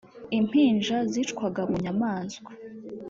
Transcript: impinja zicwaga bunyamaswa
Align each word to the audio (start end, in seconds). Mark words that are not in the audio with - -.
impinja 0.37 0.97
zicwaga 1.11 1.61
bunyamaswa 1.69 2.51